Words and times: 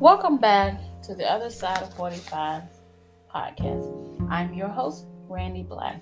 Welcome 0.00 0.36
back 0.36 0.78
to 1.02 1.14
the 1.16 1.28
other 1.28 1.50
side 1.50 1.82
of 1.82 1.92
45 1.94 2.62
podcast. 3.34 4.30
I'm 4.30 4.54
your 4.54 4.68
host, 4.68 5.06
Randy 5.28 5.64
Black. 5.64 6.00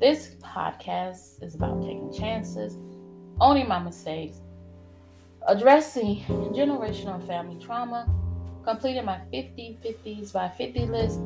This 0.00 0.36
podcast 0.42 1.42
is 1.42 1.54
about 1.54 1.82
taking 1.82 2.10
chances, 2.10 2.78
owning 3.38 3.68
my 3.68 3.80
mistakes, 3.80 4.40
addressing 5.46 6.20
generational 6.54 7.22
family 7.26 7.62
trauma, 7.62 8.08
completing 8.64 9.04
my 9.04 9.20
50 9.30 9.76
50s 9.84 10.32
by 10.32 10.48
50 10.48 10.86
list, 10.86 11.18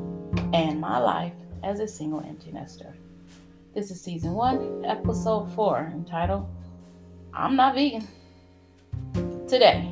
and 0.52 0.80
my 0.80 0.98
life 0.98 1.34
as 1.62 1.78
a 1.78 1.86
single 1.86 2.18
empty 2.18 2.50
nester. 2.50 2.92
This 3.76 3.92
is 3.92 4.00
season 4.00 4.32
one, 4.32 4.84
episode 4.84 5.54
four, 5.54 5.88
entitled 5.94 6.48
I'm 7.32 7.54
Not 7.54 7.76
Vegan. 7.76 8.08
Today, 9.46 9.88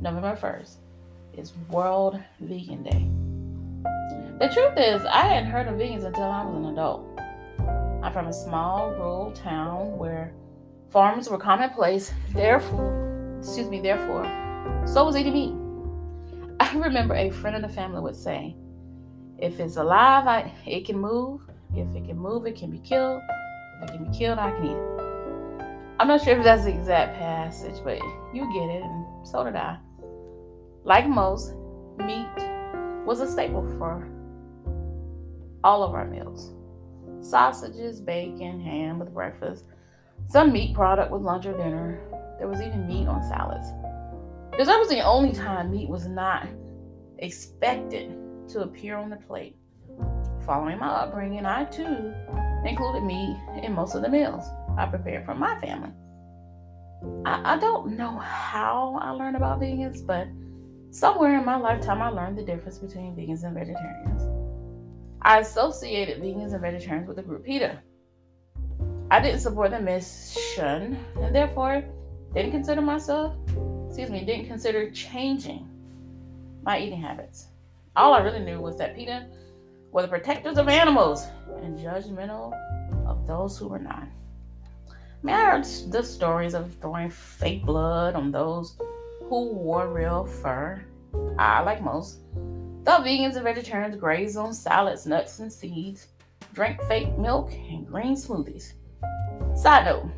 November 0.00 0.36
1st, 0.36 0.78
is 1.36 1.52
World 1.68 2.20
Vegan 2.40 2.82
Day. 2.82 3.10
The 4.38 4.52
truth 4.52 4.74
is, 4.76 5.04
I 5.06 5.26
hadn't 5.26 5.50
heard 5.50 5.66
of 5.66 5.74
vegans 5.74 6.04
until 6.04 6.24
I 6.24 6.44
was 6.44 6.56
an 6.56 6.72
adult. 6.72 7.20
I'm 8.02 8.12
from 8.12 8.26
a 8.26 8.32
small 8.32 8.90
rural 8.90 9.32
town 9.32 9.96
where 9.98 10.34
farms 10.90 11.28
were 11.28 11.38
commonplace, 11.38 12.12
therefore, 12.32 13.38
excuse 13.38 13.68
me, 13.68 13.80
therefore, 13.80 14.24
so 14.86 15.04
was 15.04 15.16
eating 15.16 15.32
meat. 15.32 15.54
I 16.60 16.74
remember 16.76 17.14
a 17.14 17.30
friend 17.30 17.56
of 17.56 17.62
the 17.62 17.68
family 17.68 18.00
would 18.00 18.16
say, 18.16 18.56
if 19.38 19.60
it's 19.60 19.76
alive, 19.76 20.26
I, 20.26 20.52
it 20.66 20.86
can 20.86 20.98
move. 20.98 21.42
If 21.74 21.94
it 21.94 22.06
can 22.06 22.16
move, 22.16 22.46
it 22.46 22.56
can 22.56 22.70
be 22.70 22.78
killed. 22.78 23.20
If 23.82 23.90
it 23.90 23.92
can 23.92 24.10
be 24.10 24.16
killed, 24.16 24.38
I 24.38 24.50
can 24.52 24.64
eat 24.64 24.70
it. 24.70 24.96
I'm 25.98 26.08
not 26.08 26.22
sure 26.22 26.36
if 26.36 26.44
that's 26.44 26.64
the 26.64 26.74
exact 26.74 27.18
passage, 27.18 27.76
but 27.84 27.98
you 28.32 28.50
get 28.54 28.70
it, 28.70 28.82
and 28.82 29.26
so 29.26 29.44
did 29.44 29.56
I. 29.56 29.78
Like 30.86 31.08
most, 31.08 31.52
meat 31.98 32.28
was 33.04 33.18
a 33.18 33.28
staple 33.28 33.66
for 33.76 34.08
all 35.64 35.82
of 35.82 35.94
our 35.94 36.06
meals 36.06 36.52
sausages, 37.20 38.00
bacon, 38.00 38.60
ham 38.60 39.00
with 39.00 39.12
breakfast, 39.12 39.64
some 40.28 40.52
meat 40.52 40.76
product 40.76 41.10
with 41.10 41.22
lunch 41.22 41.44
or 41.44 41.56
dinner. 41.56 42.00
There 42.38 42.46
was 42.46 42.60
even 42.60 42.86
meat 42.86 43.08
on 43.08 43.20
salads. 43.24 43.66
Dessert 44.56 44.78
was 44.78 44.88
the 44.88 45.00
only 45.00 45.32
time 45.32 45.72
meat 45.72 45.88
was 45.88 46.06
not 46.06 46.46
expected 47.18 48.16
to 48.50 48.60
appear 48.60 48.96
on 48.96 49.10
the 49.10 49.16
plate. 49.16 49.56
Following 50.44 50.78
my 50.78 50.86
upbringing, 50.86 51.46
I 51.46 51.64
too 51.64 52.14
included 52.64 53.02
meat 53.02 53.36
in 53.60 53.72
most 53.72 53.96
of 53.96 54.02
the 54.02 54.08
meals 54.08 54.44
I 54.78 54.86
prepared 54.86 55.24
for 55.24 55.34
my 55.34 55.58
family. 55.58 55.90
I, 57.24 57.56
I 57.56 57.58
don't 57.58 57.96
know 57.96 58.18
how 58.18 59.00
I 59.02 59.10
learned 59.10 59.34
about 59.34 59.58
vegans, 59.58 60.06
but 60.06 60.28
somewhere 60.96 61.38
in 61.38 61.44
my 61.44 61.56
lifetime, 61.56 62.00
I 62.00 62.08
learned 62.08 62.38
the 62.38 62.42
difference 62.42 62.78
between 62.78 63.14
vegans 63.14 63.44
and 63.44 63.54
vegetarians. 63.54 64.22
I 65.20 65.40
associated 65.40 66.22
vegans 66.22 66.52
and 66.52 66.62
vegetarians 66.62 67.06
with 67.06 67.16
the 67.16 67.22
group 67.22 67.44
PETA. 67.44 67.82
I 69.10 69.20
didn't 69.20 69.40
support 69.40 69.72
the 69.72 69.80
mission 69.80 70.98
and 71.20 71.34
therefore 71.34 71.84
didn't 72.34 72.52
consider 72.52 72.80
myself, 72.80 73.36
excuse 73.86 74.08
me, 74.08 74.24
didn't 74.24 74.46
consider 74.46 74.90
changing 74.90 75.68
my 76.62 76.78
eating 76.78 77.02
habits. 77.02 77.48
All 77.94 78.14
I 78.14 78.20
really 78.20 78.40
knew 78.40 78.60
was 78.60 78.78
that 78.78 78.96
PETA 78.96 79.28
were 79.92 80.02
the 80.02 80.08
protectors 80.08 80.56
of 80.56 80.68
animals 80.68 81.26
and 81.62 81.78
judgmental 81.78 82.54
of 83.06 83.26
those 83.26 83.58
who 83.58 83.68
were 83.68 83.78
not. 83.78 84.08
I 84.88 84.92
mean, 85.22 85.36
I 85.36 85.44
heard 85.50 85.64
the 85.90 86.02
stories 86.02 86.54
of 86.54 86.74
throwing 86.80 87.10
fake 87.10 87.66
blood 87.66 88.14
on 88.14 88.32
those 88.32 88.78
who 89.28 89.52
wore 89.52 89.92
real 89.92 90.24
fur. 90.24 90.84
I, 91.38 91.60
like 91.60 91.82
most, 91.82 92.20
thought 92.84 93.04
vegans 93.04 93.34
and 93.34 93.44
vegetarians 93.44 93.96
grazed 93.96 94.36
on 94.36 94.52
salads, 94.52 95.06
nuts, 95.06 95.38
and 95.38 95.52
seeds, 95.52 96.08
drank 96.52 96.82
fake 96.82 97.16
milk, 97.18 97.52
and 97.52 97.86
green 97.86 98.14
smoothies. 98.14 98.72
Side 99.56 99.86
note 99.86 100.10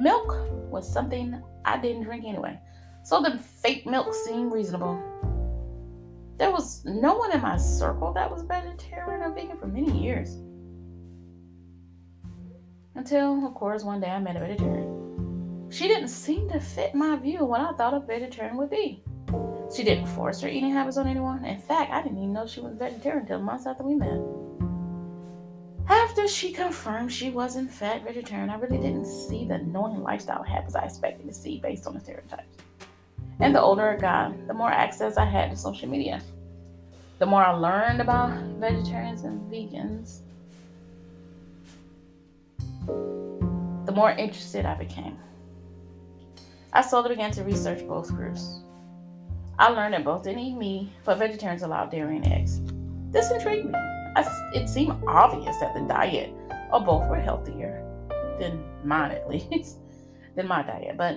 milk 0.00 0.36
was 0.70 0.90
something 0.90 1.42
I 1.64 1.78
didn't 1.78 2.04
drink 2.04 2.24
anyway, 2.24 2.58
so 3.04 3.20
the 3.20 3.38
fake 3.38 3.86
milk 3.86 4.14
seemed 4.14 4.52
reasonable 4.52 4.98
there 6.40 6.50
was 6.50 6.82
no 6.86 7.16
one 7.16 7.32
in 7.32 7.42
my 7.42 7.58
circle 7.58 8.14
that 8.14 8.30
was 8.30 8.40
vegetarian 8.44 9.20
or 9.20 9.30
vegan 9.30 9.58
for 9.58 9.66
many 9.66 9.92
years. 10.02 10.38
Until, 12.94 13.46
of 13.46 13.52
course, 13.52 13.84
one 13.84 14.00
day 14.00 14.08
I 14.08 14.18
met 14.20 14.36
a 14.36 14.40
vegetarian. 14.40 15.09
She 15.70 15.86
didn't 15.86 16.08
seem 16.08 16.48
to 16.50 16.58
fit 16.58 16.96
my 16.96 17.14
view 17.16 17.42
of 17.42 17.48
what 17.48 17.60
I 17.60 17.72
thought 17.72 17.94
a 17.94 18.00
vegetarian 18.00 18.56
would 18.56 18.70
be. 18.70 19.02
She 19.74 19.84
didn't 19.84 20.06
force 20.06 20.40
her 20.40 20.48
eating 20.48 20.72
habits 20.72 20.96
on 20.96 21.06
anyone. 21.06 21.44
In 21.44 21.60
fact, 21.60 21.92
I 21.92 22.02
didn't 22.02 22.18
even 22.18 22.32
know 22.32 22.44
she 22.44 22.60
was 22.60 22.74
vegetarian 22.74 23.22
until 23.22 23.38
months 23.38 23.66
after 23.66 23.84
we 23.84 23.94
met. 23.94 24.20
After 25.88 26.26
she 26.26 26.52
confirmed 26.52 27.12
she 27.12 27.30
was 27.30 27.54
in 27.54 27.68
fact 27.68 28.04
vegetarian, 28.04 28.50
I 28.50 28.56
really 28.56 28.78
didn't 28.78 29.06
see 29.06 29.44
the 29.44 29.54
annoying 29.54 30.02
lifestyle 30.02 30.42
habits 30.42 30.74
I 30.74 30.84
expected 30.84 31.26
to 31.28 31.32
see 31.32 31.60
based 31.60 31.86
on 31.86 31.94
the 31.94 32.00
stereotypes. 32.00 32.56
And 33.38 33.54
the 33.54 33.60
older 33.60 33.90
I 33.90 33.96
got, 33.96 34.46
the 34.48 34.54
more 34.54 34.70
access 34.70 35.16
I 35.16 35.24
had 35.24 35.50
to 35.50 35.56
social 35.56 35.88
media. 35.88 36.20
The 37.20 37.26
more 37.26 37.44
I 37.44 37.52
learned 37.52 38.00
about 38.00 38.36
vegetarians 38.58 39.22
and 39.22 39.40
vegans, 39.52 40.20
the 43.86 43.92
more 43.92 44.10
interested 44.10 44.66
I 44.66 44.74
became. 44.74 45.16
I 46.72 46.82
slowly 46.82 47.08
began 47.10 47.32
to 47.32 47.42
research 47.42 47.86
both 47.86 48.08
groups. 48.14 48.60
I 49.58 49.70
learned 49.70 49.94
that 49.94 50.04
both 50.04 50.22
didn't 50.22 50.38
eat 50.38 50.54
meat, 50.54 50.90
but 51.04 51.18
vegetarians 51.18 51.62
allowed 51.62 51.90
dairy 51.90 52.16
and 52.16 52.26
eggs. 52.28 52.60
This 53.10 53.30
intrigued 53.30 53.66
me. 53.66 53.74
I, 53.74 54.24
it 54.54 54.68
seemed 54.68 55.02
obvious 55.06 55.58
that 55.58 55.74
the 55.74 55.80
diet 55.80 56.32
of 56.72 56.84
both 56.84 57.08
were 57.08 57.20
healthier 57.20 57.84
than 58.38 58.62
mine, 58.84 59.10
at 59.10 59.28
least, 59.28 59.78
than 60.36 60.46
my 60.46 60.62
diet. 60.62 60.96
But 60.96 61.16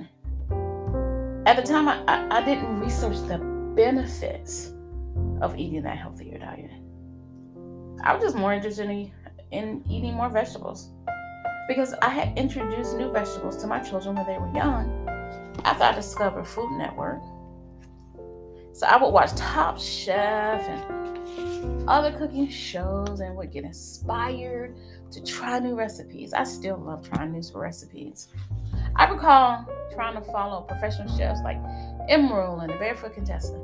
at 1.46 1.56
the 1.56 1.64
time, 1.64 1.88
I, 1.88 2.04
I, 2.08 2.40
I 2.40 2.46
didn't 2.46 2.80
research 2.80 3.18
the 3.28 3.38
benefits 3.76 4.74
of 5.42 5.58
eating 5.58 5.84
that 5.84 5.98
healthier 5.98 6.40
diet. 6.40 6.72
I 8.04 8.16
was 8.16 8.24
just 8.24 8.36
more 8.36 8.54
interested 8.54 8.90
in, 8.90 9.12
in 9.52 9.84
eating 9.88 10.16
more 10.16 10.30
vegetables 10.30 10.90
because 11.68 11.94
I 12.02 12.10
had 12.10 12.38
introduced 12.38 12.98
new 12.98 13.12
vegetables 13.12 13.58
to 13.58 13.68
my 13.68 13.80
children 13.80 14.16
when 14.16 14.26
they 14.26 14.38
were 14.38 14.54
young 14.54 15.03
after 15.64 15.84
I 15.84 15.94
discovered 15.94 16.46
Food 16.46 16.78
Network. 16.78 17.22
So 18.74 18.88
I 18.88 19.02
would 19.02 19.10
watch 19.10 19.34
Top 19.36 19.80
Chef 19.80 20.62
and 20.68 21.90
other 21.90 22.12
cooking 22.18 22.50
shows 22.50 23.20
and 23.20 23.36
would 23.36 23.52
get 23.52 23.64
inspired 23.64 24.76
to 25.12 25.24
try 25.24 25.60
new 25.60 25.76
recipes. 25.76 26.34
I 26.34 26.44
still 26.44 26.78
love 26.78 27.08
trying 27.08 27.32
new 27.32 27.44
recipes. 27.54 28.30
I 28.96 29.10
recall 29.10 29.66
trying 29.94 30.16
to 30.16 30.22
follow 30.22 30.62
professional 30.62 31.08
chefs 31.18 31.42
like 31.44 31.58
Emeril 32.10 32.62
and 32.64 32.72
the 32.72 32.78
Barefoot 32.78 33.14
Contessa. 33.14 33.60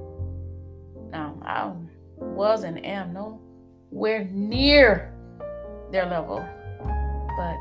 Now, 1.11 1.37
I 1.43 1.71
was 2.23 2.63
and 2.63 2.83
am 2.85 3.13
nowhere 3.13 4.25
near 4.25 5.13
their 5.91 6.05
level, 6.05 6.45
but 7.37 7.57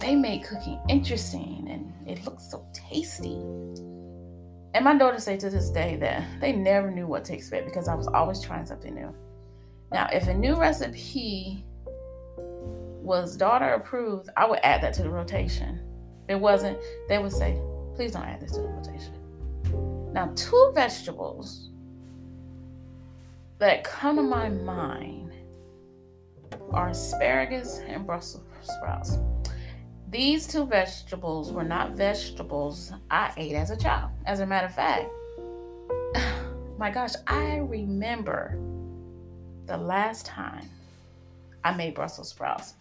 they 0.00 0.14
made 0.14 0.44
cooking 0.44 0.80
interesting 0.88 1.66
and 1.70 2.08
it 2.08 2.24
looked 2.24 2.42
so 2.42 2.66
tasty. 2.72 3.40
And 4.74 4.84
my 4.84 4.96
daughters 4.98 5.22
say 5.22 5.36
to 5.36 5.48
this 5.50 5.70
day 5.70 5.96
that 5.96 6.24
they 6.40 6.52
never 6.52 6.90
knew 6.90 7.06
what 7.06 7.24
to 7.26 7.34
expect 7.34 7.64
because 7.64 7.86
I 7.88 7.94
was 7.94 8.08
always 8.08 8.40
trying 8.40 8.66
something 8.66 8.94
new. 8.94 9.14
Now, 9.92 10.08
if 10.12 10.26
a 10.26 10.34
new 10.34 10.56
recipe 10.56 11.64
was 12.36 13.36
daughter 13.36 13.74
approved, 13.74 14.30
I 14.36 14.46
would 14.46 14.58
add 14.64 14.82
that 14.82 14.94
to 14.94 15.02
the 15.02 15.10
rotation 15.10 15.80
If 16.24 16.36
it 16.36 16.40
wasn't, 16.40 16.78
they 17.08 17.18
would 17.18 17.32
say, 17.32 17.60
please 17.94 18.12
don't 18.12 18.24
add 18.24 18.40
this 18.40 18.52
to 18.52 18.62
the 18.62 18.68
rotation. 18.68 19.14
Now, 20.12 20.32
two 20.34 20.72
vegetables 20.74 21.70
that 23.58 23.84
come 23.84 24.16
to 24.16 24.22
my 24.22 24.48
mind 24.48 25.32
are 26.72 26.88
asparagus 26.88 27.78
and 27.86 28.06
Brussels 28.06 28.44
sprouts. 28.62 29.18
These 30.14 30.46
two 30.46 30.64
vegetables 30.64 31.50
were 31.50 31.64
not 31.64 31.90
vegetables 31.90 32.92
I 33.10 33.32
ate 33.36 33.56
as 33.56 33.70
a 33.70 33.76
child. 33.76 34.12
As 34.26 34.38
a 34.38 34.46
matter 34.46 34.68
of 34.68 34.72
fact, 34.72 35.10
my 36.78 36.88
gosh, 36.88 37.14
I 37.26 37.56
remember 37.56 38.56
the 39.66 39.76
last 39.76 40.24
time 40.24 40.70
I 41.64 41.74
made 41.74 41.96
Brussels 41.96 42.28
sprouts 42.28 42.74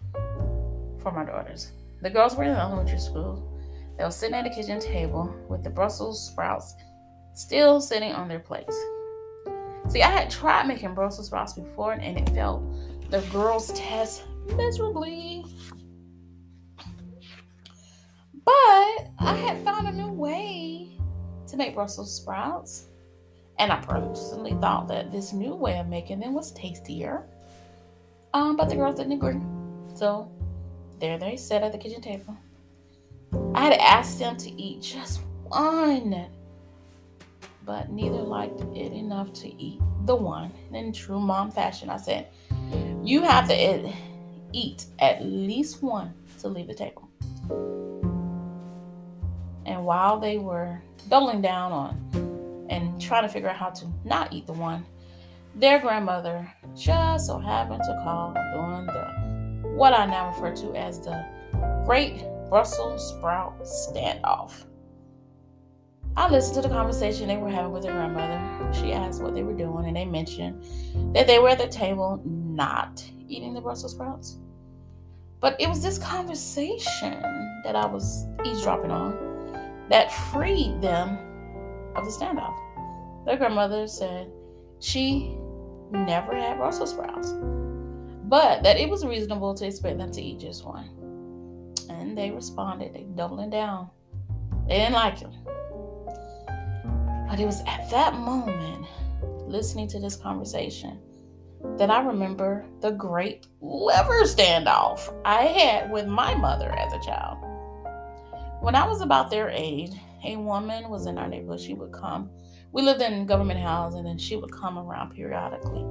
for 1.02 1.12
my 1.12 1.26
daughters. 1.26 1.72
The 2.04 2.12
girls 2.12 2.36
were 2.36 2.44
in 2.44 2.52
elementary 2.52 3.00
school. 3.00 3.60
They 3.98 4.04
were 4.04 4.12
sitting 4.12 4.36
at 4.36 4.44
the 4.44 4.52
kitchen 4.52 4.80
table 4.80 5.36
with 5.50 5.64
the 5.64 5.72
Brussels 5.72 6.24
sprouts 6.28 6.76
still 7.34 7.82
sitting 7.82 8.12
on 8.12 8.28
their 8.28 8.42
plates. 8.42 8.80
See, 9.90 10.04
I 10.04 10.12
had 10.12 10.30
tried 10.30 10.68
making 10.68 10.94
Brussels 10.94 11.26
sprouts 11.26 11.54
before 11.54 11.94
and 11.94 12.16
it 12.16 12.30
failed 12.30 13.10
the 13.10 13.22
girls' 13.32 13.74
test 13.74 14.22
miserably. 14.56 15.46
But 18.46 19.10
I 19.20 19.36
had 19.36 19.64
found 19.64 19.88
a 19.88 19.92
new 19.92 20.12
way 20.12 20.98
to 21.48 21.58
make 21.58 21.76
Brussels 21.76 22.16
sprouts. 22.16 22.88
And 23.60 23.72
I 23.72 23.78
personally 23.78 24.56
thought 24.60 24.88
that 24.88 25.12
this 25.12 25.32
new 25.32 25.56
way 25.56 25.78
of 25.80 25.88
making 25.88 26.20
them 26.20 26.34
was 26.34 26.52
tastier. 26.54 27.28
Um, 28.34 28.58
but 28.58 28.70
the 28.70 28.76
girls 28.76 28.96
didn't 28.96 29.14
agree. 29.14 29.40
So 29.96 30.32
there 31.00 31.18
they 31.18 31.38
sat 31.38 31.64
at 31.64 31.72
the 31.72 31.78
kitchen 31.78 32.02
table. 32.02 32.36
I 33.54 33.66
had 33.66 33.74
asked 33.74 34.20
them 34.20 34.38
to 34.38 34.52
eat 34.52 34.82
just 34.82 35.22
one, 35.44 36.26
but 37.66 37.92
neither 37.92 38.18
liked 38.18 38.62
it 38.76 38.92
enough 38.92 39.34
to 39.34 39.54
eat 39.62 39.80
the 40.06 40.16
one. 40.16 40.52
In 40.72 40.92
true 40.92 41.20
mom 41.20 41.52
fashion, 41.52 41.90
I 41.90 41.98
said, 41.98 42.28
You 43.04 43.22
have 43.22 43.48
to 43.50 43.94
eat 44.52 44.86
at 45.00 45.24
least 45.24 45.84
one 45.84 46.14
to 46.40 46.48
leave 46.48 46.68
the 46.68 46.74
table. 46.74 47.10
And 49.66 49.86
while 49.86 50.20
they 50.20 50.38
were 50.38 50.82
doubling 51.10 51.42
down 51.42 51.72
on 51.72 52.68
and 52.70 53.02
trying 53.02 53.24
to 53.24 53.30
figure 53.30 53.50
out 53.50 53.56
how 53.56 53.70
to 53.70 53.88
not 54.04 54.34
eat 54.34 54.46
the 54.46 54.54
one, 54.54 54.86
their 55.56 55.80
grandmother 55.80 56.52
just 56.76 57.28
so 57.28 57.38
happened 57.38 57.84
to 57.84 58.02
call 58.04 58.34
during 58.34 58.86
the 58.88 59.24
what 59.76 59.94
I 59.94 60.06
now 60.06 60.30
refer 60.30 60.56
to 60.56 60.76
as 60.76 61.00
the 61.00 61.26
Great 61.86 62.24
Brussels 62.50 63.10
Sprout 63.10 63.60
Standoff. 63.64 64.66
I 66.16 66.30
listened 66.30 66.56
to 66.56 66.62
the 66.62 66.74
conversation 66.74 67.28
they 67.28 67.38
were 67.38 67.50
having 67.50 67.72
with 67.72 67.84
their 67.84 67.92
grandmother. 67.92 68.72
She 68.74 68.94
asked 68.94 69.24
what 69.24 69.34
they 69.34 69.42
were 69.42 69.54
doing, 69.54 69.88
and 69.88 69.96
they 69.96 70.06
mentioned 70.06 70.64
that 71.16 71.26
they 71.26 71.40
were 71.40 71.50
at 71.50 71.58
the 71.58 71.68
table 71.68 72.22
not 72.26 73.04
eating 73.28 73.54
the 73.56 73.62
Brussels 73.62 73.94
sprouts. 73.94 74.38
But 75.40 75.60
it 75.60 75.68
was 75.68 75.82
this 75.82 75.98
conversation 75.98 77.20
that 77.64 77.76
I 77.76 77.86
was 77.88 78.26
eavesdropping 78.46 78.92
on 78.92 79.33
that 79.94 80.12
freed 80.12 80.82
them 80.82 81.20
of 81.96 82.04
the 82.04 82.10
standoff. 82.10 82.56
Their 83.28 83.38
grandmother 83.38 83.88
said 83.88 84.28
she 84.80 85.38
never 85.92 86.36
had 86.36 86.58
Brussels 86.58 86.90
sprouts, 86.90 87.32
but 88.24 88.64
that 88.64 88.78
it 88.78 88.90
was 88.90 89.06
reasonable 89.06 89.54
to 89.54 89.68
expect 89.68 90.00
them 90.00 90.12
to 90.12 90.20
eat 90.20 90.40
just 90.40 90.66
one. 90.66 90.90
And 91.92 92.18
they 92.18 92.32
responded, 92.32 92.96
they 92.96 93.04
doubling 93.04 93.52
down. 93.52 93.92
They 94.68 94.78
didn't 94.78 94.94
like 94.94 95.20
him. 95.20 95.32
But 97.30 97.40
it 97.40 97.46
was 97.46 97.62
at 97.68 97.88
that 97.92 98.16
moment, 98.16 98.88
listening 99.48 99.88
to 99.90 100.00
this 100.00 100.16
conversation, 100.16 101.00
that 101.78 101.92
I 101.92 102.02
remember 102.02 102.66
the 102.82 102.94
great 102.94 103.46
liver 103.62 104.24
standoff 104.24 105.14
I 105.24 105.44
had 105.44 105.92
with 105.92 106.08
my 106.08 106.34
mother 106.34 106.72
as 106.72 106.92
a 106.94 107.00
child. 107.06 107.43
When 108.64 108.76
I 108.76 108.88
was 108.88 109.02
about 109.02 109.30
their 109.30 109.50
age, 109.50 109.92
a 110.24 110.38
woman 110.38 110.88
was 110.88 111.06
in 111.06 111.18
our 111.18 111.28
neighborhood. 111.28 111.60
She 111.60 111.74
would 111.74 111.92
come. 111.92 112.30
We 112.72 112.82
lived 112.82 113.02
in 113.02 113.26
government 113.26 113.60
housing, 113.60 114.08
and 114.08 114.20
she 114.20 114.38
would 114.38 114.54
come 114.54 114.80
around 114.80 115.10
periodically 115.10 115.84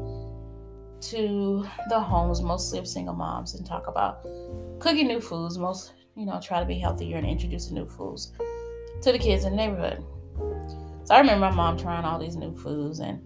to 1.10 1.68
the 1.90 2.00
homes, 2.00 2.40
mostly 2.40 2.78
of 2.78 2.88
single 2.88 3.14
moms, 3.14 3.52
and 3.54 3.66
talk 3.66 3.88
about 3.88 4.26
cooking 4.80 5.06
new 5.06 5.20
foods. 5.20 5.58
Most, 5.58 5.92
you 6.16 6.24
know, 6.24 6.40
try 6.42 6.60
to 6.60 6.64
be 6.64 6.78
healthier 6.78 7.18
and 7.18 7.26
introducing 7.26 7.74
new 7.74 7.86
foods 7.86 8.32
to 9.02 9.12
the 9.12 9.18
kids 9.18 9.44
in 9.44 9.50
the 9.50 9.56
neighborhood. 9.58 10.02
So 11.04 11.14
I 11.14 11.20
remember 11.20 11.50
my 11.50 11.54
mom 11.54 11.76
trying 11.76 12.06
all 12.06 12.18
these 12.18 12.36
new 12.36 12.56
foods, 12.56 13.00
and 13.00 13.20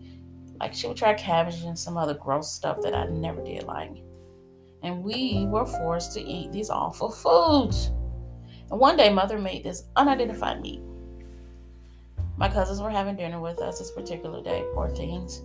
like 0.59 0.75
she 0.75 0.89
would 0.89 0.97
try 0.97 1.15
cabbage 1.15 1.63
and 1.63 1.79
some 1.79 1.97
other 1.97 2.15
gross 2.15 2.53
stuff 2.53 2.79
that 2.83 2.95
I 2.95 3.07
never 3.07 3.45
did 3.45 3.63
like. 3.63 3.95
And 4.83 5.05
we 5.05 5.47
were 5.47 5.67
forced 5.67 6.15
to 6.15 6.21
eat 6.21 6.51
these 6.51 6.69
awful 6.69 7.13
foods. 7.13 7.93
And 8.71 8.81
one 8.81 8.97
day, 8.97 9.13
mother 9.13 9.39
made 9.39 9.65
this 9.65 9.85
unidentified 9.97 10.61
meat. 10.61 10.81
My 12.37 12.49
cousins 12.49 12.81
were 12.81 12.91
having 12.91 13.17
dinner 13.17 13.41
with 13.41 13.61
us 13.61 13.79
this 13.79 13.91
particular 13.91 14.43
day, 14.43 14.65
poor 14.75 14.89
things. 14.89 15.43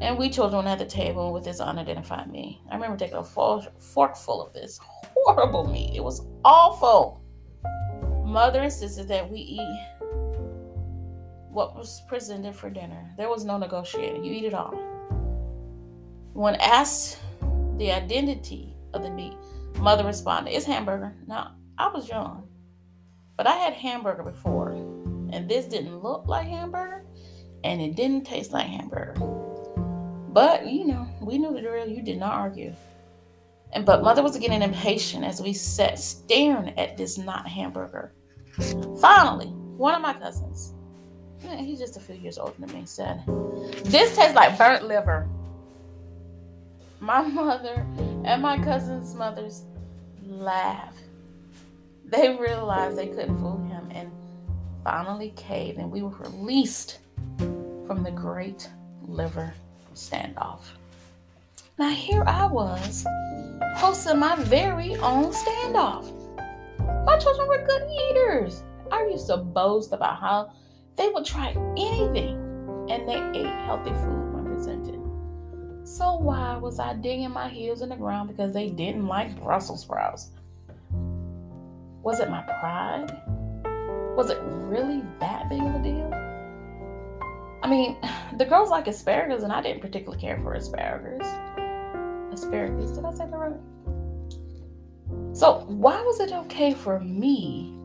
And 0.00 0.18
we 0.18 0.30
children 0.30 0.66
at 0.66 0.78
the 0.78 0.86
table 0.86 1.32
with 1.32 1.44
this 1.44 1.60
unidentified 1.60 2.30
meat. 2.30 2.60
I 2.70 2.74
remember 2.74 2.96
taking 2.96 3.16
a 3.16 3.24
fork 3.24 4.16
full 4.16 4.42
of 4.42 4.52
this 4.52 4.80
horrible 4.82 5.66
meat. 5.66 5.92
It 5.94 6.02
was 6.02 6.26
awful. 6.44 7.22
Mother 8.24 8.62
insisted 8.64 9.08
that 9.08 9.30
we 9.30 9.38
eat 9.38 9.86
what 11.50 11.76
was 11.76 12.02
presented 12.08 12.54
for 12.54 12.70
dinner. 12.70 13.12
There 13.16 13.28
was 13.28 13.44
no 13.44 13.58
negotiating. 13.58 14.24
You 14.24 14.32
eat 14.32 14.44
it 14.44 14.54
all. 14.54 14.72
When 16.32 16.54
asked 16.56 17.18
the 17.76 17.92
identity 17.92 18.76
of 18.94 19.02
the 19.02 19.10
meat, 19.10 19.34
mother 19.78 20.04
responded, 20.04 20.52
It's 20.52 20.64
hamburger. 20.64 21.14
Now, 21.26 21.56
I 21.80 21.88
was 21.88 22.10
young, 22.10 22.46
but 23.38 23.46
I 23.46 23.56
had 23.56 23.72
hamburger 23.72 24.22
before, 24.22 24.72
and 25.32 25.48
this 25.48 25.64
didn't 25.64 26.02
look 26.02 26.26
like 26.26 26.46
hamburger, 26.46 27.06
and 27.64 27.80
it 27.80 27.96
didn't 27.96 28.26
taste 28.26 28.52
like 28.52 28.66
hamburger. 28.66 29.14
But, 30.28 30.66
you 30.66 30.84
know, 30.84 31.08
we 31.22 31.38
knew 31.38 31.54
the 31.54 31.62
drill. 31.62 31.88
You 31.88 32.02
did 32.02 32.18
not 32.18 32.34
argue. 32.34 32.74
And 33.72 33.86
but 33.86 34.02
mother 34.02 34.22
was 34.22 34.36
getting 34.36 34.60
impatient 34.60 35.24
as 35.24 35.40
we 35.40 35.54
sat 35.54 35.98
staring 35.98 36.78
at 36.78 36.98
this 36.98 37.16
not 37.16 37.48
hamburger. 37.48 38.12
Finally, 39.00 39.46
one 39.46 39.94
of 39.94 40.02
my 40.02 40.12
cousins, 40.12 40.74
he's 41.40 41.78
just 41.78 41.96
a 41.96 42.00
few 42.00 42.16
years 42.16 42.36
older 42.36 42.52
than 42.58 42.70
me, 42.74 42.84
said, 42.84 43.22
This 43.84 44.14
tastes 44.14 44.34
like 44.34 44.58
burnt 44.58 44.84
liver. 44.84 45.26
My 47.00 47.22
mother 47.22 47.86
and 48.24 48.42
my 48.42 48.58
cousin's 48.58 49.14
mothers 49.14 49.64
laughed. 50.22 51.04
They 52.10 52.36
realized 52.36 52.98
they 52.98 53.06
couldn't 53.06 53.38
fool 53.38 53.58
him 53.58 53.88
and 53.92 54.10
finally 54.82 55.32
caved, 55.36 55.78
and 55.78 55.90
we 55.92 56.02
were 56.02 56.10
released 56.10 56.98
from 57.86 58.02
the 58.02 58.10
great 58.10 58.68
liver 59.02 59.54
standoff. 59.94 60.60
Now, 61.78 61.90
here 61.90 62.24
I 62.26 62.46
was 62.46 63.06
hosting 63.76 64.18
my 64.18 64.34
very 64.36 64.96
own 64.96 65.32
standoff. 65.32 66.12
My 67.06 67.16
children 67.18 67.48
were 67.48 67.64
good 67.64 67.88
eaters. 67.88 68.64
I 68.90 69.04
used 69.04 69.28
to 69.28 69.36
boast 69.36 69.92
about 69.92 70.18
how 70.18 70.52
they 70.96 71.08
would 71.10 71.24
try 71.24 71.50
anything 71.78 72.36
and 72.90 73.08
they 73.08 73.38
ate 73.38 73.64
healthy 73.66 73.90
food 73.90 74.34
when 74.34 74.52
presented. 74.52 75.00
So 75.86 76.16
why 76.16 76.56
was 76.56 76.80
I 76.80 76.94
digging 76.94 77.30
my 77.30 77.48
heels 77.48 77.82
in 77.82 77.88
the 77.88 77.96
ground 77.96 78.28
because 78.28 78.52
they 78.52 78.68
didn't 78.68 79.06
like 79.06 79.40
Brussels 79.40 79.82
sprouts? 79.82 80.30
Was 82.02 82.18
it 82.20 82.30
my 82.30 82.40
pride? 82.42 83.10
Was 84.16 84.30
it 84.30 84.38
really 84.42 85.02
that 85.20 85.50
big 85.50 85.60
of 85.60 85.74
a 85.74 85.82
deal? 85.82 86.10
I 87.62 87.68
mean, 87.68 87.98
the 88.38 88.46
girls 88.46 88.70
like 88.70 88.86
asparagus, 88.86 89.42
and 89.42 89.52
I 89.52 89.60
didn't 89.60 89.82
particularly 89.82 90.20
care 90.20 90.38
for 90.38 90.54
asparagus. 90.54 91.26
Asparagus, 92.32 92.92
did 92.92 93.04
I 93.04 93.12
say 93.12 93.26
that 93.26 93.36
right? 93.36 93.52
So, 95.36 95.64
why 95.68 96.00
was 96.02 96.20
it 96.20 96.32
okay 96.32 96.72
for 96.72 97.00
me 97.00 97.76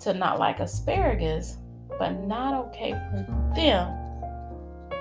to 0.00 0.14
not 0.14 0.38
like 0.38 0.60
asparagus, 0.60 1.56
but 1.98 2.24
not 2.24 2.54
okay 2.66 2.92
for 2.92 3.26
them 3.56 3.94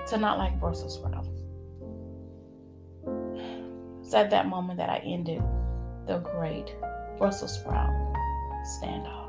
to 0.08 0.18
not 0.18 0.40
like 0.40 0.60
Brussels 0.60 0.96
sprouts? 0.96 1.30
It's 4.02 4.14
at 4.14 4.30
that 4.32 4.48
moment 4.48 4.78
that 4.78 4.90
I 4.90 4.98
ended 5.00 5.44
the 6.08 6.20
great 6.20 6.76
Brussels 7.18 7.56
sprout 7.56 8.08
standoff. 8.68 9.26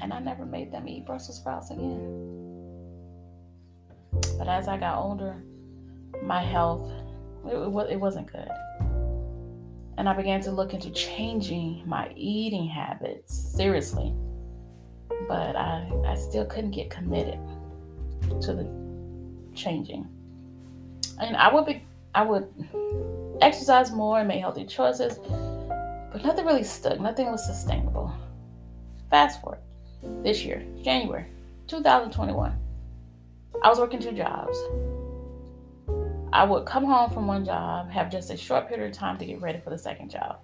And 0.00 0.12
I 0.12 0.18
never 0.20 0.44
made 0.44 0.70
them 0.70 0.86
eat 0.88 1.06
Brussels 1.06 1.38
sprouts 1.38 1.70
again. 1.70 2.34
But 4.38 4.48
as 4.48 4.68
I 4.68 4.76
got 4.76 4.98
older, 4.98 5.42
my 6.22 6.42
health, 6.42 6.90
it, 7.46 7.56
it 7.90 8.00
wasn't 8.00 8.30
good. 8.30 8.48
And 9.96 10.08
I 10.08 10.12
began 10.14 10.40
to 10.42 10.50
look 10.50 10.74
into 10.74 10.90
changing 10.90 11.82
my 11.86 12.12
eating 12.16 12.66
habits 12.66 13.34
seriously. 13.34 14.12
But 15.28 15.56
I, 15.56 15.90
I 16.06 16.14
still 16.16 16.44
couldn't 16.44 16.72
get 16.72 16.90
committed 16.90 17.38
to 18.42 18.52
the 18.52 18.68
changing. 19.54 20.08
And 21.20 21.36
I 21.36 21.52
would 21.52 21.66
be 21.66 21.82
I 22.14 22.22
would 22.22 22.48
exercise 23.40 23.90
more 23.92 24.18
and 24.18 24.28
make 24.28 24.40
healthy 24.40 24.64
choices, 24.64 25.18
but 26.12 26.24
nothing 26.24 26.44
really 26.44 26.64
stuck. 26.64 27.00
Nothing 27.00 27.30
was 27.30 27.44
sustainable. 27.44 27.93
Fast 29.14 29.40
forward 29.42 29.60
this 30.24 30.44
year, 30.44 30.66
January 30.82 31.26
2021. 31.68 32.52
I 33.62 33.68
was 33.68 33.78
working 33.78 34.00
two 34.00 34.10
jobs. 34.10 34.58
I 36.32 36.42
would 36.42 36.66
come 36.66 36.84
home 36.84 37.12
from 37.12 37.28
one 37.28 37.44
job, 37.44 37.88
have 37.92 38.10
just 38.10 38.30
a 38.30 38.36
short 38.36 38.66
period 38.66 38.90
of 38.90 38.98
time 38.98 39.16
to 39.18 39.24
get 39.24 39.40
ready 39.40 39.60
for 39.60 39.70
the 39.70 39.78
second 39.78 40.10
job, 40.10 40.40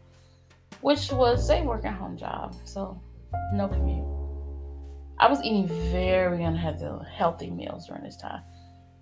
which 0.82 1.10
was 1.10 1.50
a 1.50 1.60
work 1.64 1.84
at 1.84 1.94
home 1.94 2.16
job, 2.16 2.54
so 2.64 2.96
no 3.54 3.66
commute. 3.66 4.06
I 5.18 5.28
was 5.28 5.42
eating 5.42 5.66
very 5.90 6.44
unhealthy 6.44 7.04
healthy 7.12 7.50
meals 7.50 7.88
during 7.88 8.04
this 8.04 8.18
time. 8.18 8.42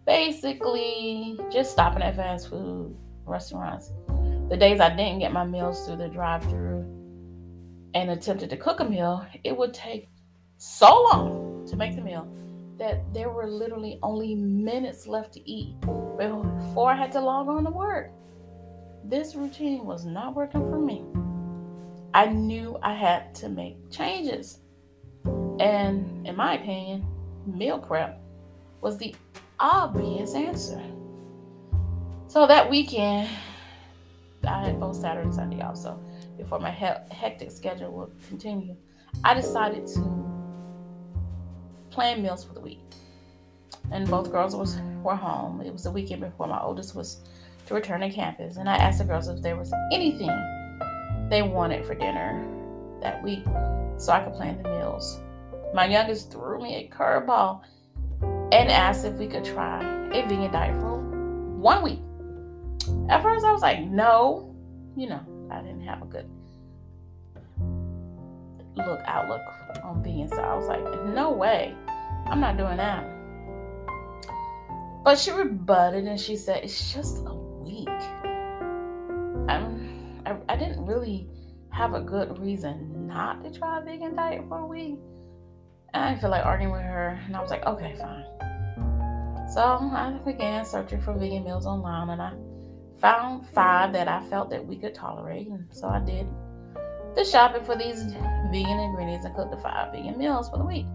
Basically, 0.07 1.39
just 1.53 1.73
stopping 1.73 2.03
at 2.03 2.17
fast 2.17 2.49
food 2.49 2.97
restaurants. 3.27 3.93
The 4.49 4.57
days 4.57 4.81
I 4.81 4.97
didn't 4.97 5.19
get 5.19 5.31
my 5.31 5.45
meals 5.45 5.87
through 5.87 5.97
the 5.97 6.09
drive 6.09 6.43
through 6.45 6.98
and 7.95 8.11
attempted 8.11 8.51
to 8.51 8.57
cook 8.57 8.81
a 8.81 8.85
meal, 8.85 9.27
it 9.45 9.57
would 9.57 9.75
take 9.75 10.09
so 10.57 11.03
long 11.13 11.67
to 11.69 11.77
make 11.77 11.97
the 11.97 12.03
meal 12.03 12.29
that 12.79 13.13
there 13.13 13.31
were 13.31 13.49
literally 13.49 13.99
only 14.03 14.35
minutes 14.35 15.07
left 15.07 15.33
to 15.35 15.51
eat 15.51 15.79
before 15.81 16.93
I 16.93 16.97
had 16.97 17.13
to 17.13 17.21
log 17.21 17.49
on 17.49 17.65
to 17.65 17.71
work. 17.71 18.13
This 19.05 19.35
routine 19.35 19.85
was 19.85 20.05
not 20.05 20.35
working 20.35 20.65
for 20.69 20.79
me. 20.79 21.05
I 22.15 22.27
knew 22.27 22.79
I 22.83 22.95
had 22.95 23.35
to 23.37 23.49
make 23.49 23.91
changes. 23.91 24.61
And 25.61 26.27
in 26.27 26.37
my 26.37 26.55
opinion, 26.55 27.07
meal 27.47 27.79
prep 27.79 28.21
was 28.81 28.99
the 28.99 29.15
obvious 29.59 30.35
answer. 30.35 30.83
So 32.29 32.47
that 32.47 32.69
weekend, 32.69 33.29
I 34.47 34.67
had 34.67 34.79
both 34.79 34.97
Saturday 34.97 35.25
and 35.25 35.35
Sunday 35.35 35.61
off. 35.63 35.77
So 35.77 36.01
before 36.39 36.59
my 36.59 36.71
hectic 36.71 37.51
schedule 37.51 37.93
would 37.93 38.11
continue, 38.29 38.77
I 39.25 39.35
decided 39.35 39.87
to 39.89 40.01
plan 41.91 42.23
meals 42.23 42.45
for 42.45 42.55
the 42.55 42.61
week. 42.61 42.81
And 43.91 44.09
both 44.09 44.31
girls 44.31 44.55
was 44.57 44.79
were 45.03 45.15
home. 45.15 45.61
It 45.61 45.73
was 45.73 45.85
the 45.85 45.91
weekend 45.91 46.21
before 46.23 46.47
my 46.47 46.61
oldest 46.61 46.95
was 46.95 47.21
to 47.67 47.75
return 47.75 48.01
to 48.01 48.11
campus, 48.11 48.57
and 48.57 48.69
I 48.69 48.77
asked 48.77 48.99
the 48.99 49.05
girls 49.05 49.29
if 49.29 49.43
there 49.43 49.57
was 49.57 49.73
anything 49.93 50.31
they 51.29 51.43
wanted 51.43 51.85
for 51.85 51.95
dinner 51.95 52.47
that 53.03 53.23
week 53.23 53.45
so 53.99 54.13
I 54.13 54.21
could 54.21 54.33
plan 54.35 54.63
the 54.63 54.69
meals. 54.71 55.21
My 55.75 55.87
youngest 55.87 56.33
threw 56.33 56.63
me 56.63 56.77
a 56.77 56.89
curveball 56.89 57.61
and 58.23 58.71
asked 58.71 59.05
if 59.05 59.15
we 59.15 59.27
could 59.27 59.45
try 59.45 59.83
a 60.09 60.23
vegan 60.27 60.51
diet 60.51 60.81
for 60.81 60.99
one 61.59 61.83
week. 61.83 62.01
At 63.11 63.23
first, 63.23 63.45
I 63.45 63.53
was 63.53 63.61
like, 63.63 63.81
no. 63.81 64.55
You 64.97 65.11
know, 65.11 65.21
I 65.51 65.61
didn't 65.63 65.83
have 65.83 66.03
a 66.03 66.07
good 66.07 66.29
look 68.77 69.01
outlook 69.07 69.43
on 69.83 70.03
vegan, 70.03 70.29
so 70.29 70.41
I 70.41 70.55
was 70.55 70.67
like, 70.69 70.83
no 71.15 71.33
way. 71.33 71.75
I'm 72.27 72.41
not 72.41 72.57
doing 72.57 72.77
that. 72.77 73.05
But 75.05 75.19
she 75.19 75.31
rebutted 75.31 76.05
and 76.05 76.21
she 76.21 76.37
said, 76.37 76.63
it's 76.65 76.93
just 76.93 77.23
a 77.27 77.35
week. 77.35 77.89
I'm, 79.49 80.23
I, 80.27 80.37
I 80.49 80.57
didn't 80.57 80.85
really 80.85 81.29
have 81.71 81.95
a 81.95 82.01
good 82.01 82.39
reason 82.39 83.07
not 83.07 83.43
to 83.45 83.51
try 83.57 83.79
a 83.81 83.85
vegan 83.85 84.15
diet 84.15 84.45
for 84.49 84.59
a 84.59 84.67
week. 84.67 84.99
And 85.95 86.05
I 86.05 86.17
feel 86.17 86.31
like 86.31 86.45
arguing 86.45 86.73
with 86.73 86.83
her, 86.83 87.19
and 87.27 87.35
I 87.35 87.41
was 87.41 87.51
like, 87.51 87.65
okay, 87.65 87.95
fine. 87.97 88.25
So 89.49 89.63
I 89.63 90.19
began 90.25 90.67
searching 90.67 91.01
for 91.01 91.15
vegan 91.15 91.45
meals 91.45 91.65
online, 91.65 92.11
and 92.11 92.21
I 92.21 92.33
found 93.01 93.47
five 93.49 93.93
that 93.93 94.09
I 94.09 94.23
felt 94.25 94.51
that 94.51 94.65
we 94.65 94.77
could 94.77 94.95
tolerate. 94.95 95.49
And 95.49 95.67
so 95.71 95.89
I 95.89 96.01
did 96.01 96.27
the 97.15 97.25
shopping 97.25 97.65
for 97.65 97.77
these 97.77 98.03
vegan 98.51 98.79
ingredients 98.79 99.25
and 99.25 99.35
cooked 99.35 99.51
the 99.51 99.57
five 99.59 99.93
vegan 99.93 100.19
meals 100.19 100.49
for 100.49 100.59
the 100.59 100.65
week. 100.65 100.87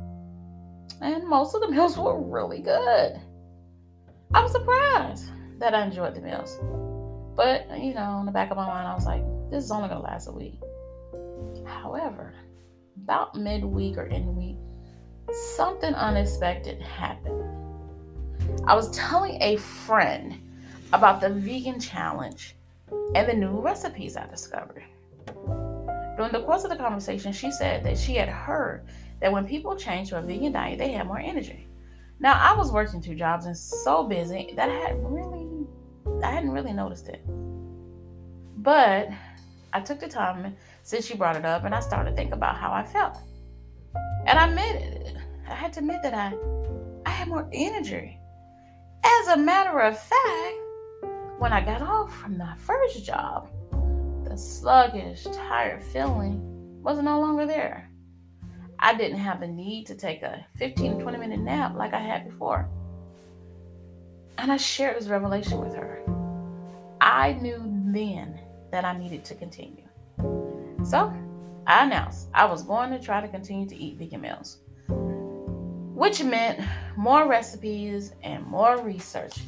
And 1.02 1.28
most 1.28 1.56
of 1.56 1.62
the 1.62 1.68
meals 1.72 1.98
were 1.98 2.20
really 2.20 2.62
good. 2.62 3.20
I 4.34 4.42
was 4.42 4.52
surprised 4.52 5.26
that 5.60 5.76
I 5.76 5.84
enjoyed 5.86 6.16
the 6.16 6.22
meals. 6.22 6.58
But, 7.36 7.68
you 7.80 7.94
know, 7.94 8.20
in 8.20 8.26
the 8.26 8.32
back 8.32 8.52
of 8.52 8.58
my 8.58 8.68
mind, 8.68 8.88
I 8.88 8.94
was 8.94 9.06
like, 9.06 9.24
this 9.50 9.64
is 9.64 9.72
only 9.72 9.90
going 9.90 10.02
to 10.02 10.08
last 10.08 10.28
a 10.28 10.32
week. 10.32 10.60
However, 11.66 12.34
about 13.04 13.36
midweek 13.36 13.98
or 13.98 14.06
end 14.06 14.36
week, 14.36 14.58
something 15.56 15.94
unexpected 15.94 16.82
happened. 16.82 17.44
I 18.66 18.76
was 18.76 18.90
telling 18.92 19.42
a 19.42 19.58
friend 19.58 20.43
about 20.94 21.20
the 21.20 21.30
vegan 21.30 21.80
challenge 21.80 22.56
and 23.16 23.28
the 23.28 23.34
new 23.34 23.60
recipes 23.60 24.16
I 24.16 24.28
discovered. 24.28 24.84
During 26.16 26.32
the 26.32 26.44
course 26.46 26.64
of 26.64 26.70
the 26.70 26.76
conversation, 26.76 27.34
she 27.34 27.52
said 27.52 27.84
that 27.84 27.98
she 27.98 28.14
had 28.14 28.30
heard 28.30 28.86
that 29.20 29.32
when 29.32 29.48
people 29.48 29.76
change 29.76 30.10
to 30.10 30.20
a 30.20 30.22
vegan 30.22 30.52
diet, 30.52 30.78
they 30.78 30.92
have 30.92 31.08
more 31.08 31.20
energy. 31.20 31.68
Now, 32.20 32.40
I 32.40 32.56
was 32.56 32.72
working 32.72 33.02
two 33.02 33.16
jobs 33.16 33.48
and 33.48 33.58
so 33.58 34.04
busy 34.04 34.54
that 34.56 34.70
I 34.70 34.74
had 34.76 35.04
really, 35.04 35.66
I 36.24 36.30
hadn't 36.30 36.52
really 36.52 36.74
noticed 36.74 37.10
it. 37.10 37.22
But 38.58 39.10
I 39.74 39.82
took 39.82 40.00
the 40.00 40.08
time 40.08 40.56
since 40.84 41.08
she 41.08 41.18
brought 41.18 41.36
it 41.36 41.44
up 41.44 41.64
and 41.64 41.74
I 41.74 41.80
started 41.80 42.12
to 42.12 42.16
think 42.16 42.34
about 42.34 42.56
how 42.56 42.72
I 42.72 42.84
felt. 42.84 43.18
And 44.28 44.38
I 44.38 44.48
admitted 44.48 45.08
it. 45.08 45.18
I 45.50 45.56
had 45.56 45.74
to 45.74 45.80
admit 45.80 46.04
that 46.04 46.14
I, 46.14 46.34
I 47.08 47.10
had 47.10 47.28
more 47.28 47.50
energy. 47.52 48.20
As 49.04 49.28
a 49.30 49.38
matter 49.38 49.80
of 49.80 49.98
fact, 50.00 50.63
when 51.44 51.52
I 51.52 51.60
got 51.60 51.82
off 51.82 52.16
from 52.16 52.38
the 52.38 52.48
first 52.56 53.04
job, 53.04 53.50
the 54.24 54.38
sluggish, 54.38 55.26
tired 55.26 55.84
feeling 55.84 56.40
was 56.82 57.00
no 57.00 57.20
longer 57.20 57.46
there. 57.46 57.90
I 58.80 58.96
didn't 58.96 59.18
have 59.18 59.42
the 59.42 59.48
need 59.48 59.88
to 59.88 59.96
take 59.96 60.22
a 60.24 60.46
15 60.56 61.02
20 61.02 61.18
minute 61.18 61.42
nap 61.42 61.76
like 61.76 61.94
I 61.94 62.00
had 62.00 62.30
before. 62.30 62.70
And 64.38 64.54
I 64.54 64.56
shared 64.56 64.96
this 64.96 65.10
revelation 65.10 65.60
with 65.60 65.76
her. 65.76 66.02
I 67.02 67.34
knew 67.34 67.62
then 67.88 68.40
that 68.72 68.86
I 68.86 68.98
needed 68.98 69.26
to 69.26 69.36
continue. 69.36 69.84
So 70.86 71.14
I 71.68 71.84
announced 71.84 72.30
I 72.34 72.46
was 72.46 72.64
going 72.64 72.92
to 72.92 73.00
try 73.00 73.20
to 73.20 73.28
continue 73.28 73.68
to 73.68 73.76
eat 73.76 73.98
vegan 73.98 74.22
meals, 74.22 74.60
which 75.94 76.24
meant 76.24 76.62
more 76.96 77.28
recipes 77.28 78.14
and 78.24 78.46
more 78.46 78.82
research. 78.82 79.42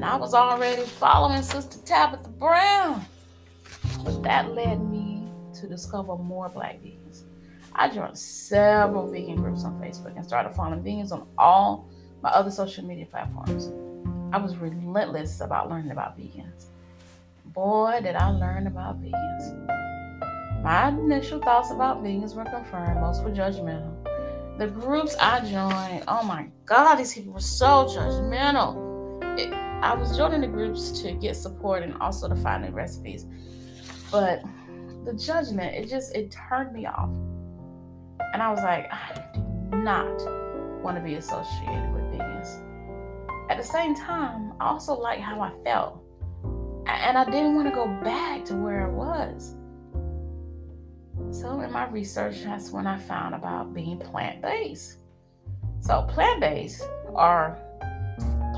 And 0.00 0.08
I 0.08 0.16
was 0.16 0.32
already 0.32 0.80
following 0.80 1.42
Sister 1.42 1.78
Tabitha 1.84 2.30
Brown. 2.30 3.04
But 4.02 4.22
that 4.22 4.50
led 4.54 4.80
me 4.80 5.28
to 5.60 5.66
discover 5.66 6.16
more 6.16 6.48
black 6.48 6.80
vegans. 6.80 7.24
I 7.74 7.90
joined 7.90 8.16
several 8.16 9.10
vegan 9.10 9.36
groups 9.36 9.62
on 9.62 9.78
Facebook 9.78 10.16
and 10.16 10.24
started 10.24 10.54
following 10.54 10.82
vegans 10.82 11.12
on 11.12 11.26
all 11.36 11.86
my 12.22 12.30
other 12.30 12.50
social 12.50 12.82
media 12.82 13.04
platforms. 13.04 13.70
I 14.32 14.38
was 14.38 14.56
relentless 14.56 15.42
about 15.42 15.68
learning 15.68 15.90
about 15.90 16.18
vegans. 16.18 16.68
Boy, 17.44 18.00
did 18.02 18.16
I 18.16 18.30
learn 18.30 18.68
about 18.68 19.02
vegans. 19.02 20.62
My 20.62 20.88
initial 20.88 21.42
thoughts 21.42 21.70
about 21.70 22.02
vegans 22.02 22.34
were 22.34 22.44
confirmed, 22.44 23.02
most 23.02 23.22
were 23.22 23.32
judgmental. 23.32 23.94
The 24.56 24.68
groups 24.68 25.14
I 25.20 25.40
joined, 25.40 26.04
oh 26.08 26.22
my 26.22 26.46
God, 26.64 26.94
these 26.94 27.12
people 27.12 27.34
were 27.34 27.40
so 27.40 27.84
judgmental. 27.84 28.79
I 29.82 29.94
was 29.94 30.14
joining 30.14 30.42
the 30.42 30.46
groups 30.46 31.00
to 31.00 31.12
get 31.12 31.36
support 31.36 31.82
and 31.82 31.96
also 32.02 32.28
to 32.28 32.36
find 32.36 32.62
new 32.64 32.70
recipes. 32.70 33.24
But 34.10 34.42
the 35.06 35.14
judgment, 35.14 35.74
it 35.74 35.88
just 35.88 36.14
it 36.14 36.30
turned 36.30 36.74
me 36.74 36.84
off. 36.84 37.08
And 38.34 38.42
I 38.42 38.50
was 38.50 38.62
like, 38.62 38.92
I 38.92 39.30
do 39.32 39.78
not 39.78 40.20
want 40.82 40.98
to 40.98 41.02
be 41.02 41.14
associated 41.14 41.94
with 41.94 42.12
these. 42.12 42.58
At 43.48 43.56
the 43.56 43.64
same 43.64 43.94
time, 43.94 44.52
I 44.60 44.68
also 44.68 44.94
like 44.94 45.18
how 45.18 45.40
I 45.40 45.50
felt. 45.64 46.02
And 46.86 47.16
I 47.16 47.24
didn't 47.24 47.54
want 47.54 47.66
to 47.68 47.74
go 47.74 47.86
back 48.04 48.44
to 48.46 48.54
where 48.54 48.86
I 48.86 48.90
was. 48.90 49.54
So, 51.30 51.60
in 51.60 51.72
my 51.72 51.88
research, 51.88 52.42
that's 52.42 52.70
when 52.70 52.86
I 52.86 52.98
found 52.98 53.34
about 53.34 53.72
being 53.72 53.98
plant 53.98 54.42
based. 54.42 54.98
So, 55.80 56.02
plant 56.02 56.40
based 56.40 56.86
are 57.14 57.58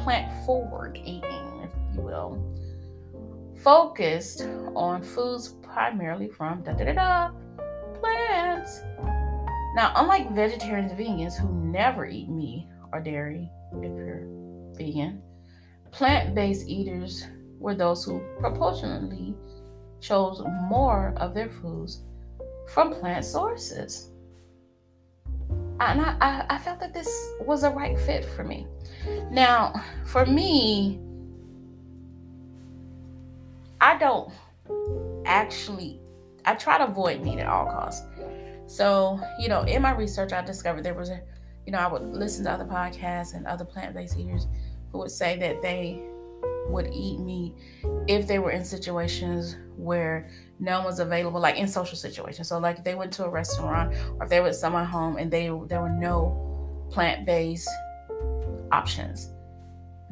plant 0.02 0.44
forward 0.44 0.98
eating, 1.04 1.22
if 1.62 1.96
you 1.96 2.02
will, 2.02 2.38
focused 3.62 4.42
on 4.74 5.02
foods 5.02 5.54
primarily 5.62 6.28
from 6.28 6.62
da 6.62 6.72
da 6.72 6.84
da 6.84 6.92
da 6.92 7.30
plants. 8.00 8.80
Now, 9.74 9.92
unlike 9.96 10.30
vegetarians 10.32 10.92
and 10.92 11.00
vegans 11.00 11.36
who 11.38 11.48
never 11.48 12.04
eat 12.06 12.28
meat 12.28 12.68
or 12.92 13.00
dairy, 13.00 13.48
if 13.72 13.96
you're 13.96 14.26
vegan, 14.74 15.22
plant 15.90 16.34
based 16.34 16.68
eaters 16.68 17.26
were 17.58 17.74
those 17.74 18.04
who 18.04 18.20
proportionally 18.38 19.34
chose 20.00 20.42
more 20.68 21.14
of 21.16 21.32
their 21.32 21.48
foods 21.48 22.02
from 22.68 22.92
plant 22.92 23.24
sources. 23.24 24.11
And 25.90 26.00
I, 26.00 26.46
I, 26.48 26.58
felt 26.58 26.78
that 26.80 26.94
this 26.94 27.32
was 27.40 27.64
a 27.64 27.70
right 27.70 27.98
fit 27.98 28.24
for 28.24 28.44
me. 28.44 28.66
Now, 29.30 29.74
for 30.04 30.24
me, 30.24 31.00
I 33.80 33.98
don't 33.98 34.32
actually, 35.26 36.00
I 36.44 36.54
try 36.54 36.78
to 36.78 36.84
avoid 36.84 37.22
meat 37.22 37.40
at 37.40 37.48
all 37.48 37.66
costs. 37.66 38.06
So, 38.66 39.20
you 39.40 39.48
know, 39.48 39.62
in 39.62 39.82
my 39.82 39.92
research, 39.92 40.32
I 40.32 40.42
discovered 40.42 40.84
there 40.84 40.94
was 40.94 41.10
a, 41.10 41.20
you 41.66 41.72
know, 41.72 41.78
I 41.78 41.88
would 41.88 42.02
listen 42.02 42.44
to 42.44 42.52
other 42.52 42.64
podcasts 42.64 43.34
and 43.34 43.44
other 43.46 43.64
plant 43.64 43.94
based 43.94 44.16
eaters 44.16 44.46
who 44.92 44.98
would 44.98 45.10
say 45.10 45.36
that 45.38 45.62
they 45.62 46.00
would 46.68 46.88
eat 46.92 47.18
meat 47.18 47.54
if 48.08 48.26
they 48.26 48.38
were 48.38 48.50
in 48.50 48.64
situations 48.64 49.56
where 49.76 50.30
no 50.58 50.78
one 50.78 50.84
was 50.84 51.00
available, 51.00 51.40
like 51.40 51.56
in 51.56 51.66
social 51.66 51.96
situations. 51.96 52.48
So, 52.48 52.58
like, 52.58 52.78
if 52.78 52.84
they 52.84 52.94
went 52.94 53.12
to 53.14 53.24
a 53.24 53.28
restaurant 53.28 53.94
or 54.18 54.24
if 54.24 54.30
they 54.30 54.40
were 54.40 54.52
someone 54.52 54.86
home 54.86 55.16
and 55.16 55.30
they 55.30 55.46
there 55.66 55.80
were 55.80 55.88
no 55.88 56.86
plant 56.90 57.26
based 57.26 57.68
options, 58.70 59.30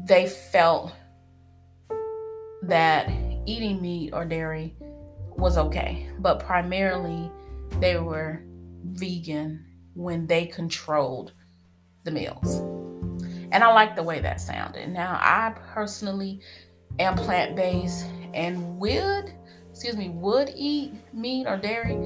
they 0.04 0.26
felt 0.26 0.92
that 2.62 3.10
eating 3.46 3.80
meat 3.80 4.12
or 4.12 4.24
dairy 4.24 4.74
was 5.36 5.56
okay, 5.56 6.08
but 6.18 6.40
primarily 6.40 7.30
they 7.78 7.98
were 7.98 8.42
vegan 8.84 9.64
when 9.94 10.26
they 10.26 10.46
controlled 10.46 11.32
the 12.04 12.10
meals. 12.10 12.60
And 13.52 13.64
I 13.64 13.72
like 13.72 13.96
the 13.96 14.02
way 14.02 14.20
that 14.20 14.40
sounded. 14.40 14.88
Now, 14.90 15.18
I 15.20 15.54
personally 15.72 16.40
am 16.98 17.16
plant 17.16 17.56
based 17.56 18.06
and 18.32 18.78
would, 18.78 19.32
excuse 19.70 19.96
me, 19.96 20.10
would 20.10 20.52
eat 20.54 20.94
meat 21.12 21.46
or 21.46 21.56
dairy 21.56 21.98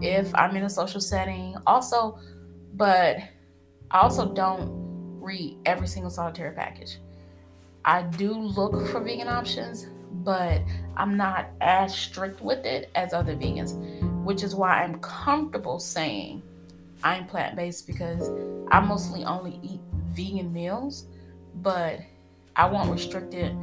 if 0.00 0.34
I'm 0.34 0.56
in 0.56 0.64
a 0.64 0.70
social 0.70 1.00
setting. 1.00 1.56
Also, 1.66 2.18
but 2.74 3.16
I 3.90 4.00
also 4.00 4.32
don't 4.34 4.70
read 5.20 5.58
every 5.66 5.86
single 5.86 6.10
solitary 6.10 6.54
package. 6.54 6.98
I 7.84 8.02
do 8.02 8.32
look 8.32 8.88
for 8.88 9.00
vegan 9.00 9.28
options, 9.28 9.86
but 10.12 10.62
I'm 10.96 11.16
not 11.16 11.50
as 11.60 11.94
strict 11.94 12.40
with 12.40 12.64
it 12.66 12.90
as 12.94 13.12
other 13.12 13.34
vegans, 13.34 13.74
which 14.24 14.42
is 14.42 14.54
why 14.54 14.82
I'm 14.82 14.98
comfortable 15.00 15.78
saying 15.78 16.42
I'm 17.02 17.26
plant 17.26 17.56
based 17.56 17.86
because 17.86 18.30
I 18.70 18.80
mostly 18.80 19.24
only 19.24 19.60
eat 19.62 19.80
vegan 20.18 20.52
meals, 20.52 21.06
but 21.62 22.00
I 22.56 22.66
won't 22.66 22.90
restrict 22.90 23.34
it 23.34 23.54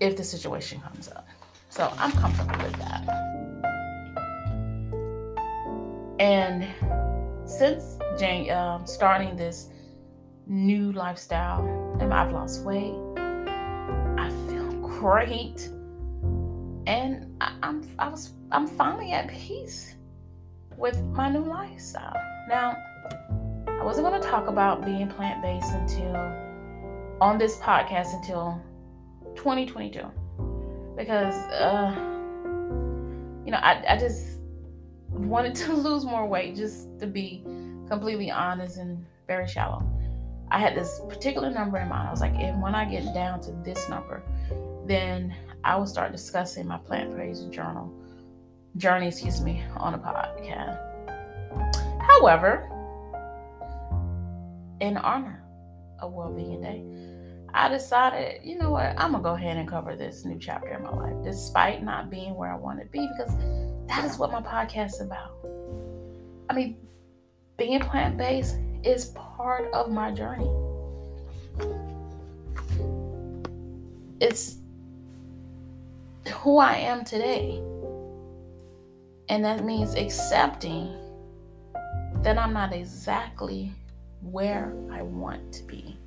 if 0.00 0.18
the 0.18 0.24
situation 0.24 0.82
comes 0.82 1.08
up. 1.08 1.26
So 1.70 1.90
I'm 1.96 2.12
comfortable 2.12 2.58
with 2.62 2.76
that. 2.84 3.02
And 6.18 6.66
since 7.48 7.98
uh, 8.22 8.84
starting 8.84 9.36
this 9.36 9.70
new 10.46 10.92
lifestyle 10.92 11.64
and 12.00 12.12
I've 12.12 12.32
lost 12.32 12.62
weight, 12.64 12.94
I 13.16 14.28
feel 14.48 14.70
great, 15.00 15.70
and 16.86 17.34
I, 17.40 17.52
I'm 17.62 17.88
I 17.98 18.08
was 18.08 18.32
I'm 18.52 18.66
finally 18.66 19.12
at 19.12 19.28
peace 19.28 19.96
with 20.76 21.02
my 21.18 21.30
new 21.30 21.44
lifestyle. 21.44 22.16
Now, 22.48 22.76
wasn't 23.86 24.04
going 24.04 24.20
to 24.20 24.28
talk 24.28 24.48
about 24.48 24.84
being 24.84 25.06
plant 25.06 25.40
based 25.40 25.70
until 25.70 26.16
on 27.20 27.38
this 27.38 27.56
podcast 27.58 28.12
until 28.14 28.60
2022 29.36 30.00
because 30.96 31.34
uh, 31.52 31.94
you 33.44 33.52
know 33.52 33.58
I, 33.58 33.84
I 33.88 33.96
just 33.96 34.38
wanted 35.10 35.54
to 35.54 35.72
lose 35.76 36.04
more 36.04 36.26
weight 36.26 36.56
just 36.56 36.98
to 36.98 37.06
be 37.06 37.44
completely 37.88 38.28
honest 38.28 38.78
and 38.78 39.06
very 39.28 39.46
shallow. 39.46 39.88
I 40.50 40.58
had 40.58 40.74
this 40.74 41.00
particular 41.08 41.48
number 41.50 41.78
in 41.78 41.88
mind. 41.88 42.08
I 42.08 42.10
was 42.10 42.20
like 42.20 42.34
and 42.34 42.60
when 42.60 42.74
i 42.74 42.84
get 42.84 43.14
down 43.14 43.40
to 43.42 43.52
this 43.64 43.88
number 43.88 44.20
then 44.84 45.32
i 45.62 45.76
will 45.76 45.86
start 45.86 46.10
discussing 46.10 46.66
my 46.66 46.78
plant-based 46.78 47.52
journal 47.52 47.92
journey 48.78 49.06
excuse 49.06 49.40
me 49.40 49.62
on 49.76 49.94
a 49.94 49.98
podcast. 49.98 50.82
However 52.02 52.68
in 54.80 54.96
honor 54.96 55.42
of 56.00 56.12
world 56.12 56.36
vegan 56.36 56.62
day 56.62 56.84
I 57.54 57.68
decided, 57.68 58.44
you 58.44 58.58
know 58.58 58.70
what, 58.70 58.94
I'm 58.98 59.12
gonna 59.12 59.22
go 59.22 59.32
ahead 59.34 59.56
and 59.56 59.66
cover 59.66 59.96
this 59.96 60.26
new 60.26 60.38
chapter 60.38 60.68
in 60.74 60.82
my 60.82 60.90
life, 60.90 61.24
despite 61.24 61.82
not 61.82 62.10
being 62.10 62.34
where 62.34 62.52
I 62.52 62.56
want 62.56 62.80
to 62.80 62.84
be, 62.86 63.08
because 63.16 63.34
that 63.86 64.04
is 64.04 64.18
what 64.18 64.30
my 64.30 64.42
podcast 64.42 64.94
is 64.94 65.00
about. 65.00 65.32
I 66.50 66.54
mean, 66.54 66.76
being 67.56 67.80
plant 67.80 68.18
based 68.18 68.56
is 68.84 69.06
part 69.14 69.72
of 69.72 69.90
my 69.90 70.10
journey. 70.10 70.50
It's 74.20 74.58
who 76.40 76.58
I 76.58 76.74
am 76.74 77.04
today. 77.04 77.62
And 79.30 79.42
that 79.46 79.64
means 79.64 79.94
accepting 79.94 80.94
that 82.22 82.36
I'm 82.36 82.52
not 82.52 82.74
exactly 82.74 83.72
where 84.20 84.74
I 84.90 85.02
want 85.02 85.52
to 85.54 85.62
be. 85.64 85.98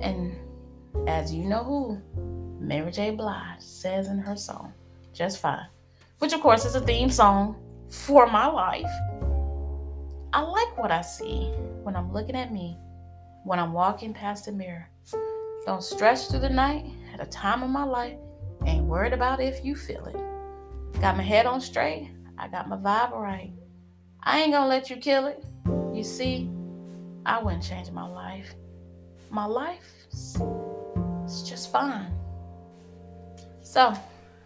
And 0.00 0.36
as 1.06 1.32
you 1.32 1.44
know 1.44 1.64
who, 1.64 2.00
Mary 2.60 2.90
J. 2.90 3.10
Blige 3.10 3.60
says 3.60 4.08
in 4.08 4.18
her 4.18 4.36
song, 4.36 4.72
Just 5.12 5.40
Fine, 5.40 5.66
which 6.18 6.32
of 6.32 6.40
course 6.40 6.64
is 6.64 6.74
a 6.74 6.80
theme 6.80 7.10
song 7.10 7.56
for 7.88 8.26
my 8.26 8.46
life. 8.46 8.90
I 10.32 10.40
like 10.40 10.76
what 10.76 10.90
I 10.90 11.02
see 11.02 11.52
when 11.82 11.94
I'm 11.94 12.12
looking 12.12 12.36
at 12.36 12.52
me, 12.52 12.76
when 13.44 13.58
I'm 13.58 13.72
walking 13.72 14.12
past 14.12 14.46
the 14.46 14.52
mirror. 14.52 14.88
Don't 15.66 15.82
stretch 15.82 16.28
through 16.28 16.40
the 16.40 16.48
night 16.48 16.86
at 17.12 17.20
a 17.20 17.30
time 17.30 17.62
of 17.62 17.70
my 17.70 17.84
life. 17.84 18.18
Ain't 18.66 18.84
worried 18.84 19.12
about 19.12 19.40
if 19.40 19.64
you 19.64 19.76
feel 19.76 20.04
it. 20.06 20.16
Got 21.00 21.16
my 21.16 21.22
head 21.22 21.46
on 21.46 21.60
straight. 21.60 22.10
I 22.36 22.48
got 22.48 22.68
my 22.68 22.76
vibe 22.76 23.12
right. 23.12 23.52
I 24.24 24.40
ain't 24.40 24.52
gonna 24.52 24.68
let 24.68 24.90
you 24.90 24.96
kill 24.96 25.26
it. 25.26 25.44
You 25.92 26.02
see, 26.02 26.50
I 27.24 27.42
wouldn't 27.42 27.62
change 27.62 27.90
my 27.90 28.06
life 28.06 28.54
my 29.34 29.46
life 29.46 30.06
is 30.12 31.42
just 31.42 31.72
fine. 31.72 32.12
So, 33.62 33.92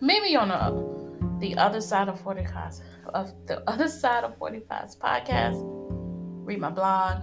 meet 0.01 0.23
me 0.23 0.35
on 0.35 0.49
the, 0.49 1.47
the 1.47 1.59
other 1.59 1.83
side 1.83 2.09
of 2.09 2.19
45 2.21 2.81
of 3.13 3.33
the 3.47 3.69
other 3.69 3.89
side 3.89 4.25
of 4.25 4.39
45's 4.39 4.97
podcast. 4.97 5.61
Read 5.63 6.59
my 6.59 6.71
blog 6.71 7.23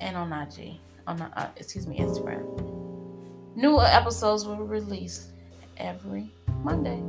and 0.00 0.16
on 0.16 0.32
IG 0.32 0.76
on 1.08 1.20
uh, 1.22 1.50
excuse 1.56 1.88
me 1.88 1.98
Instagram. 1.98 2.44
New 3.56 3.80
episodes 3.80 4.44
will 4.44 4.58
release 4.58 5.32
every 5.78 6.32
Monday. 6.62 7.02